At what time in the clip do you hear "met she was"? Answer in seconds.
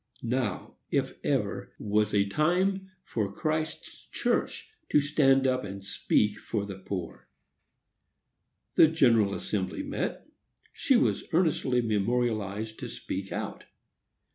9.83-11.25